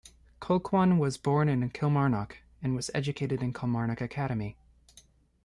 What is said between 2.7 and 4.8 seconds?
was educated at Kilmarnock Academy.